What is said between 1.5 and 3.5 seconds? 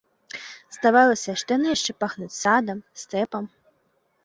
яны яшчэ пахнуць садам, стэпам.